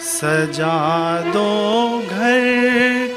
[0.00, 2.40] सजा दो घर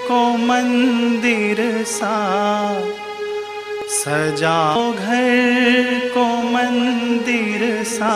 [0.07, 2.17] को मंदिर सा।
[3.89, 8.13] सजाओ घर को मंदिर सा।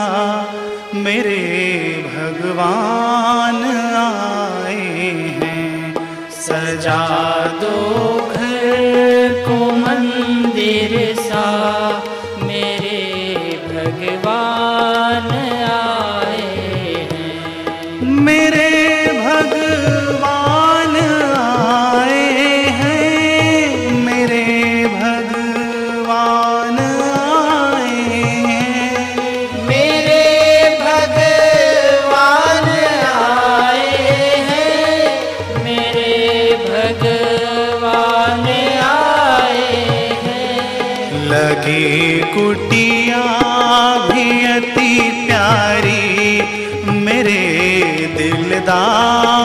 [0.96, 1.38] मेरे
[2.16, 3.64] भगवान
[3.96, 5.10] आए
[5.42, 5.94] हैं।
[6.32, 7.08] सजा
[7.46, 8.17] दो
[41.68, 43.24] लगी कुटिया
[44.08, 44.92] भी अति
[45.28, 46.42] प्यारी
[47.06, 47.42] मेरे
[48.18, 49.37] दिलदार।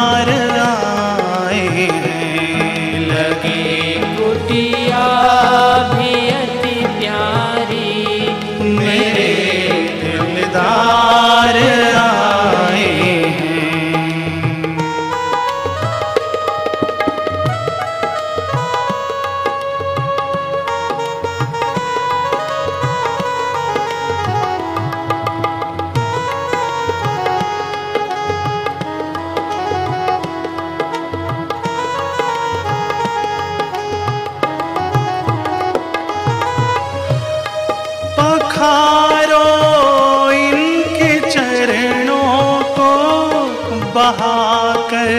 [44.02, 45.10] बहाकर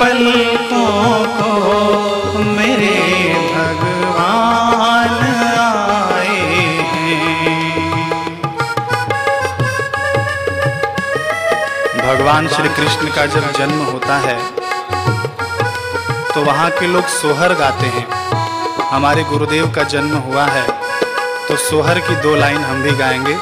[0.00, 2.92] पलकों को मेरे
[3.54, 5.18] भगवान
[5.58, 6.38] आए
[11.98, 14.38] भगवान श्री कृष्ण का जब जन्म होता है
[16.34, 18.06] तो वहाँ के लोग सोहर गाते हैं।
[18.90, 20.66] हमारे गुरुदेव का जन्म हुआ है
[21.48, 23.36] तो सोहर की दो लाइन हम भी गाएँगे।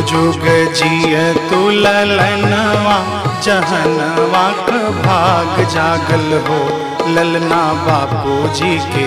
[0.00, 2.96] जुग जिय तू ललनवा,
[3.40, 4.50] जहनवा
[5.06, 9.06] भाग जागल हो। ललना बापू जी के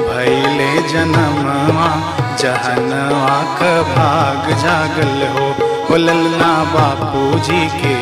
[0.00, 1.88] भैले जन्मवा,
[2.36, 3.42] जहनवा
[3.82, 5.48] भाग जागल हो।
[5.90, 7.94] हो ललना बापू जी के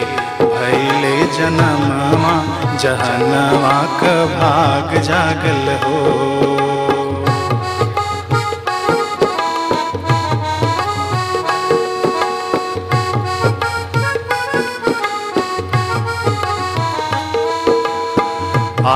[0.45, 2.35] भैले जन्मवा,
[2.77, 3.83] जहनवा
[4.27, 6.58] भाग जागल हो।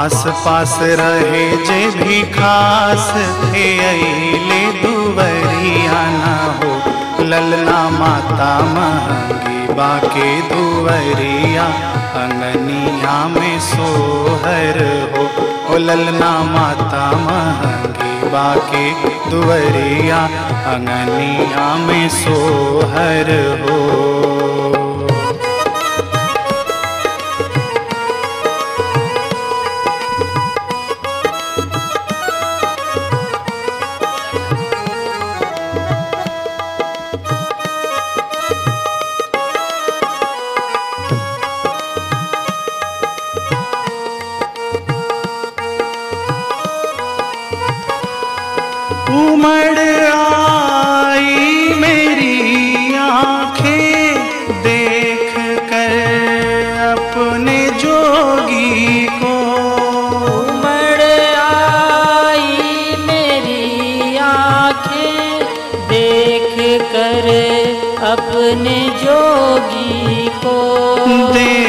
[0.03, 3.05] आस पास रहे जे भी खास
[3.43, 6.71] थे अले दुवरिया ना हो।
[7.25, 11.67] ललना माता महँगी बाके दुवरिया
[12.23, 15.25] अंगनिया में सोहर हो।
[15.75, 18.85] ओ ललना माता महँगी बाके
[19.31, 20.21] दुवरिया
[20.75, 23.31] अंगनिया में सोहर
[23.63, 24.42] हो।
[49.13, 49.79] उमड़
[50.11, 53.99] आई मेरी आँखें
[54.63, 55.35] देख
[55.71, 55.95] कर
[56.85, 59.35] अपने जोगी को।
[60.31, 61.03] उमड़
[61.43, 62.57] आई
[63.09, 65.45] मेरी आँखें
[65.91, 66.57] देख
[66.93, 67.27] कर
[68.13, 70.57] अपने जोगी को।
[71.33, 71.62] देख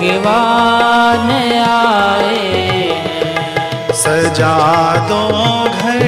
[0.00, 1.30] भगवान
[1.60, 2.60] आए
[3.94, 4.54] सजा
[5.08, 5.24] दो
[5.70, 6.04] घर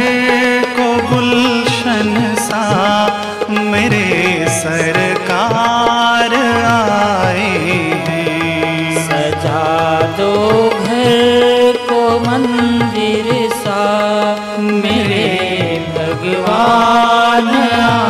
[0.77, 2.09] को गुलशन
[2.39, 2.63] सा
[3.51, 4.09] मेरे
[4.61, 6.35] सरकार
[6.71, 7.51] आए
[8.09, 9.67] हैं। सजा
[10.19, 10.33] दो
[10.71, 13.83] घर को मंदिर सा
[14.61, 15.29] मेरे
[15.99, 18.02] भगवान आए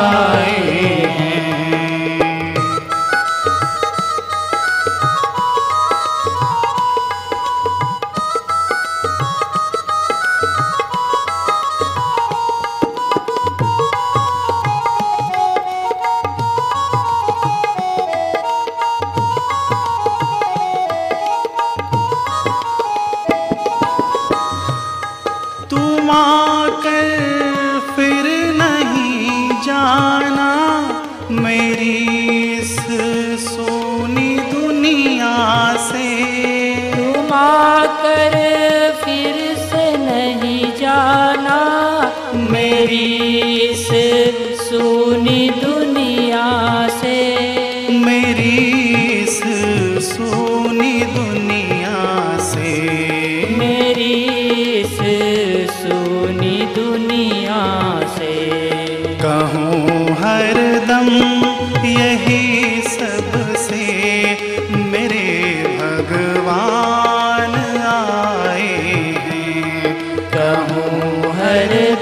[42.82, 44.01] Feliz.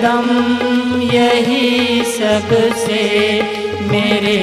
[0.02, 3.02] दम यही सबसे
[3.90, 4.38] मेरे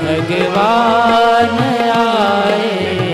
[0.00, 1.58] भगवान
[1.96, 3.09] आए।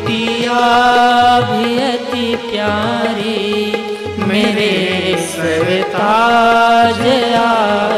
[0.00, 0.60] बिटिया
[1.50, 3.36] भी अति प्यारी
[4.28, 4.72] मेरे
[5.32, 7.00] सरताज
[7.36, 7.89] आ